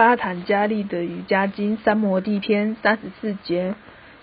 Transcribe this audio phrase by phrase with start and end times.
[0.00, 3.74] 巴坦加利的瑜伽经三摩地篇三十四节，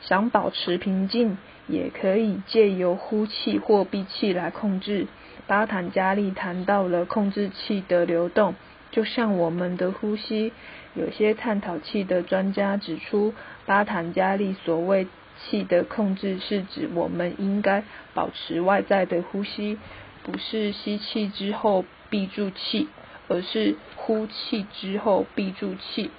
[0.02, 5.06] 想保持平静，也可以借由呼气或闭气来控制。
[5.46, 8.56] 巴坦加利谈到了控制气的流动，
[8.90, 10.52] 就像我们的呼吸。
[10.96, 13.36] 有些探讨气的专家指出，
[13.68, 15.06] 巴坦加利所谓
[15.38, 17.84] 气的控制，是指我们应该
[18.16, 19.78] 保持外在的呼吸，
[20.24, 22.88] 不是吸气之后闭住气。
[23.28, 26.12] 而是呼气之后闭住气，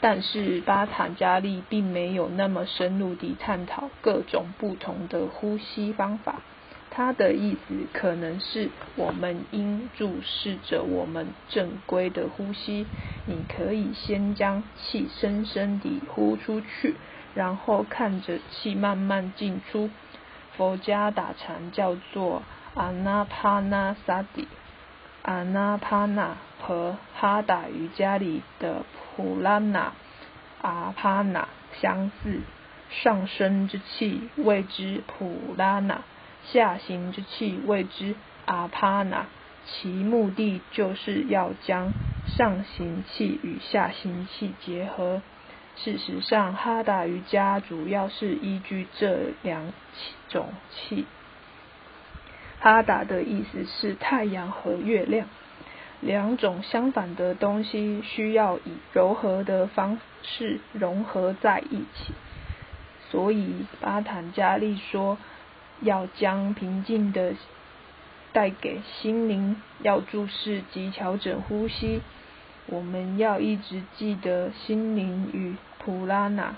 [0.00, 6.40] 但是巴坦加利并没有那么深入地探讨各种不同的呼吸方法。
[6.90, 12.86] 他的意思可能是，我们应注视着我们正规的呼吸。
[13.26, 16.96] 你可以先将气深深地呼出去，
[17.34, 19.90] 然后看着气慢慢进出。
[20.56, 22.42] 佛家打禅叫做
[22.74, 24.48] 阿那帕那萨底。
[25.28, 29.92] 阿那帕那和哈达瑜伽里的普拉那、
[30.62, 31.46] 阿帕那
[31.82, 32.40] 相似，
[32.88, 36.00] 上升之气谓之普拉那，
[36.46, 38.14] 下行之气谓之
[38.46, 39.26] 阿帕那，
[39.66, 41.92] 其目的就是要将
[42.26, 45.20] 上行气与下行气结合。
[45.76, 49.74] 事实上，哈达瑜伽主要是依据这两
[50.30, 51.04] 种气。
[52.60, 55.28] 哈达的意思是太阳和月亮，
[56.00, 62.12] 两种相反的东西需要以柔和的方式融合在一起。
[63.10, 65.18] 所以巴坦加利说，
[65.80, 67.34] 要将平静的
[68.32, 72.00] 带给心灵，要注视及调整呼吸。
[72.66, 76.56] 我们要一直记得，心灵与普拉纳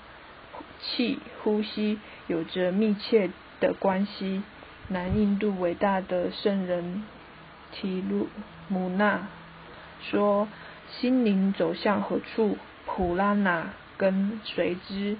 [0.80, 4.42] 气呼吸有着密切的关系。
[4.92, 7.04] 南印度伟大的圣人
[7.70, 8.28] 提鲁
[8.66, 9.28] 姆纳
[10.02, 10.48] 说
[10.90, 15.16] ：“心灵走向何处，普拉纳跟随之。”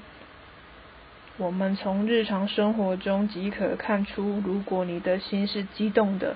[1.38, 6.34] 我们从日常生活中即可看出，如果你的心是激动的，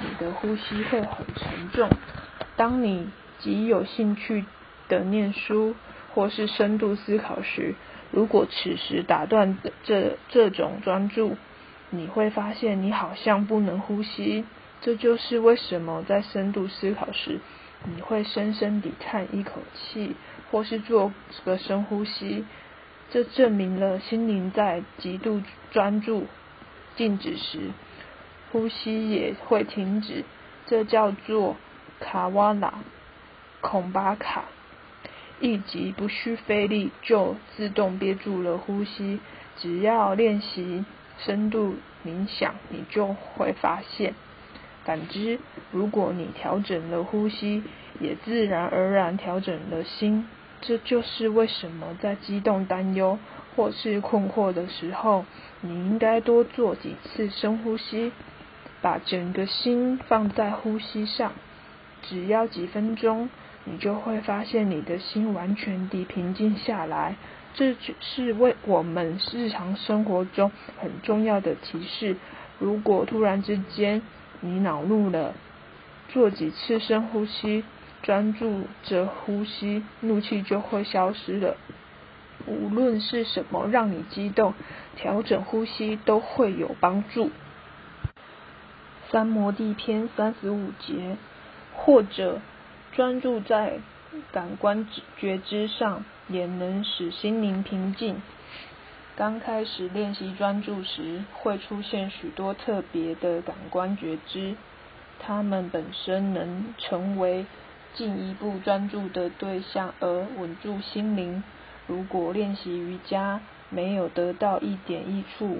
[0.00, 1.90] 你的呼吸会很沉重。
[2.54, 3.08] 当你
[3.40, 4.44] 极有兴趣
[4.88, 5.74] 的念书
[6.14, 7.74] 或是深度思考时，
[8.12, 11.36] 如果此时打断这这种专注，
[11.90, 14.44] 你会发现你好像不能呼吸，
[14.80, 17.40] 这就是为什么在深度思考时，
[17.84, 20.16] 你会深深地叹一口气，
[20.50, 21.12] 或是做
[21.44, 22.44] 个深呼吸。
[23.10, 26.26] 这证明了心灵在极度专注、
[26.96, 27.70] 静止时，
[28.50, 30.24] 呼吸也会停止。
[30.66, 31.56] 这叫做
[32.00, 32.74] 卡瓦拉
[33.60, 34.46] 孔巴卡，
[35.40, 39.20] 以及不需费力就自动憋住了呼吸。
[39.56, 40.84] 只要练习。
[41.18, 44.12] 深度冥想，你就会发现；
[44.84, 45.38] 反之，
[45.72, 47.62] 如果你调整了呼吸，
[47.98, 50.28] 也自然而然调整了心。
[50.60, 53.18] 这就是为什么在激动、担忧
[53.54, 55.24] 或是困惑的时候，
[55.60, 58.12] 你应该多做几次深呼吸，
[58.80, 61.32] 把整个心放在呼吸上。
[62.02, 63.28] 只要几分钟，
[63.64, 67.16] 你就会发现你的心完全地平静下来。
[67.56, 72.16] 这是为我们日常生活中很重要的提示。
[72.58, 74.02] 如果突然之间
[74.40, 75.34] 你恼怒了，
[76.10, 77.64] 做几次深呼吸，
[78.02, 81.56] 专注着呼吸，怒气就会消失了。
[82.46, 84.52] 无论是什么让你激动，
[84.94, 87.30] 调整呼吸都会有帮助。
[89.10, 91.16] 三摩地篇三十五节，
[91.74, 92.40] 或者
[92.92, 93.78] 专注在
[94.32, 94.86] 感官
[95.16, 96.04] 觉知上。
[96.28, 98.20] 也能使心灵平静。
[99.14, 104.56] 刚开始练习专注时，会出现许多特别的感官觉知，
[105.20, 107.46] 它们本身能成为
[107.94, 111.44] 进一步专注的对象而稳住心灵。
[111.86, 113.40] 如果练习瑜伽
[113.70, 115.58] 没有得到一点益处，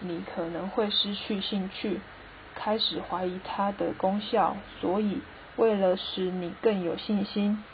[0.00, 2.02] 你可能会失去兴趣，
[2.54, 4.58] 开始怀疑它的功效。
[4.82, 5.22] 所以，
[5.56, 7.64] 为了使你更有信心，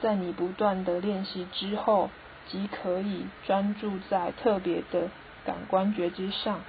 [0.00, 2.10] 在你不断的练习之后，
[2.48, 5.08] 即可以专注在特别的
[5.44, 6.60] 感官觉知上。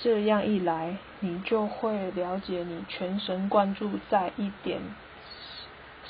[0.00, 4.80] 这样一来，你就会了解你全神贯注在一点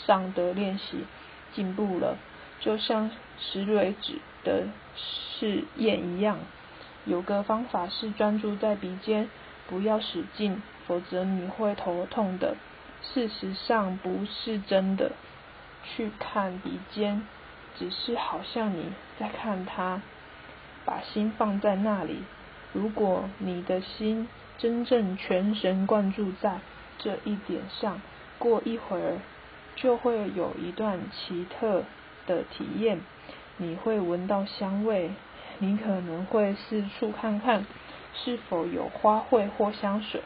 [0.06, 1.04] 上的练习
[1.52, 2.16] 进步了，
[2.60, 6.38] 就像石蕊纸的试验一样。
[7.04, 9.28] 有个方法是专注在鼻尖，
[9.68, 12.56] 不要使劲，否则你会头痛的。
[13.02, 15.10] 事实上，不是真的。
[15.84, 17.22] 去看鼻尖，
[17.78, 20.00] 只是好像你在看它，
[20.84, 22.22] 把心放在那里。
[22.72, 26.60] 如果你的心真正全神贯注在
[26.98, 28.00] 这一点上，
[28.38, 29.18] 过一会儿
[29.76, 31.84] 就会有一段奇特
[32.26, 33.00] 的体验。
[33.58, 35.10] 你会闻到香味，
[35.58, 37.66] 你可能会四处看看
[38.14, 40.22] 是否有花卉或香水。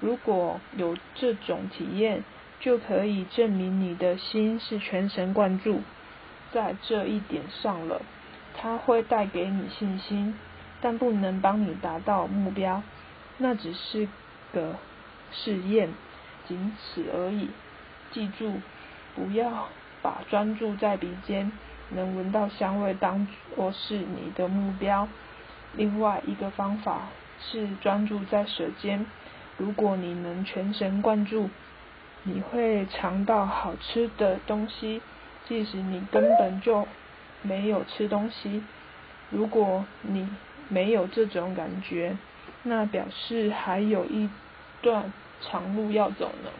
[0.00, 2.24] 如果有这种体验，
[2.60, 5.80] 就可以证明你的心是全神贯注
[6.52, 8.02] 在这一点上了。
[8.54, 10.34] 它会带给你信心，
[10.80, 12.82] 但不能帮你达到目标。
[13.38, 14.06] 那只是
[14.52, 14.76] 个
[15.32, 15.88] 试验，
[16.46, 17.48] 仅此而已。
[18.10, 18.60] 记住，
[19.14, 19.68] 不要
[20.02, 21.50] 把专注在鼻尖
[21.90, 25.08] 能闻到香味当作是你的目标。
[25.72, 27.08] 另外一个方法
[27.40, 29.06] 是专注在舌尖。
[29.56, 31.48] 如果你能全神贯注，
[32.22, 35.00] 你会尝到好吃的东西，
[35.48, 36.86] 即使你根本就
[37.42, 38.62] 没有吃东西。
[39.30, 40.28] 如果你
[40.68, 42.16] 没有这种感觉，
[42.62, 44.28] 那表示还有一
[44.82, 46.50] 段长路要走呢。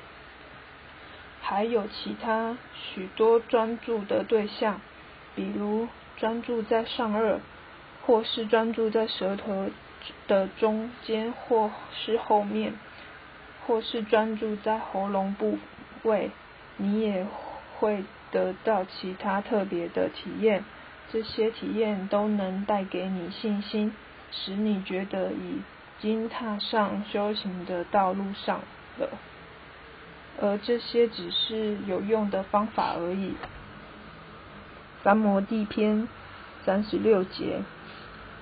[1.42, 4.80] 还有其他许多专注的对象，
[5.34, 7.38] 比如专注在上颚，
[8.06, 9.68] 或是专注在舌头
[10.26, 12.74] 的中间或是后面。
[13.70, 15.56] 或是专注在喉咙部
[16.02, 16.32] 位，
[16.76, 17.25] 你也
[17.78, 18.02] 会
[18.32, 20.64] 得到其他特别的体验。
[21.12, 23.94] 这些体验都能带给你信心，
[24.32, 25.61] 使你觉得已
[26.00, 28.61] 经踏上修行的道路上
[28.99, 29.08] 了。
[30.40, 33.34] 而这些只是有用的方法而已。
[35.05, 36.08] 三摩地篇
[36.66, 37.62] 三十六节，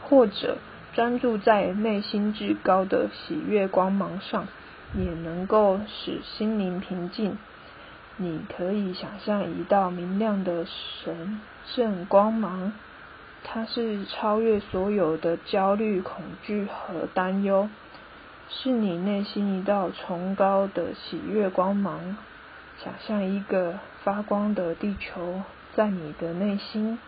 [0.08, 0.56] 或者
[0.94, 4.48] 专注在内心至高的喜悦光芒上。
[4.94, 7.38] 也能够使心灵平静。
[8.16, 12.72] 你可以想象一道明亮的神圣光芒，
[13.44, 17.68] 它是超越所有的焦虑、恐惧和担忧，
[18.48, 22.16] 是你内心一道崇高的喜悦光芒。
[22.82, 25.42] 想象一个发光的地球
[25.76, 26.98] 在你的内心，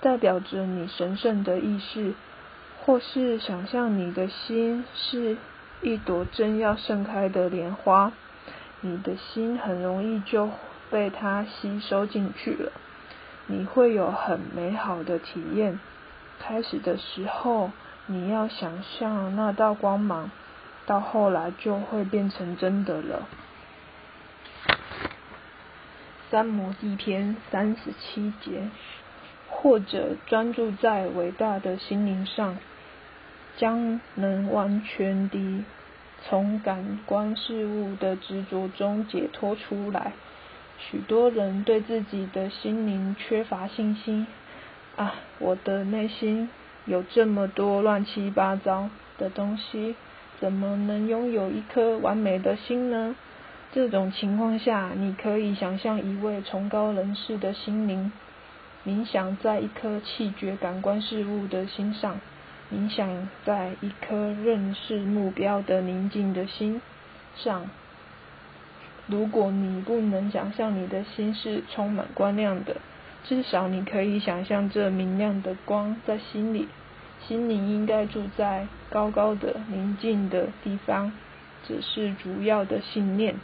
[0.00, 2.14] 代表着你神圣的意识，
[2.80, 5.36] 或是想象你的心是。
[5.80, 8.12] 一朵正要盛开的莲花，
[8.80, 10.50] 你的心很容易就
[10.90, 12.72] 被它吸收进去了。
[13.46, 15.78] 你会有很美好的体验。
[16.40, 17.70] 开始的时候，
[18.06, 20.30] 你要想象那道光芒，
[20.86, 23.28] 到后来就会变成真的了。
[26.30, 28.68] 三摩地篇三十七节，
[29.48, 32.58] 或者专注在伟大的心灵上。
[33.58, 35.64] 将能完全地
[36.22, 40.12] 从感官事物的执着中解脱出来。
[40.78, 44.26] 许多人对自己的心灵缺乏信心。
[44.96, 46.48] 啊，我的内心
[46.86, 48.88] 有这么多乱七八糟
[49.18, 49.94] 的东西，
[50.40, 53.14] 怎么能拥有一颗完美的心呢？
[53.72, 58.10] 这种情况下，你可以想象一位崇高人士的心灵，
[58.86, 62.18] 冥想在一颗气绝感官事物的心上。
[62.72, 66.80] 冥想在一颗认识目标的宁静的心
[67.36, 67.68] 上。
[69.06, 72.76] 如果你不能想象你的心是充满光亮的，
[73.24, 76.68] 至少你可以想象这明亮的光在心里。
[77.26, 81.12] 心灵应该住在高高的宁静的地方，
[81.66, 83.34] 这是主要的信念。